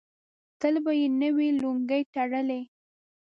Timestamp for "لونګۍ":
1.61-2.03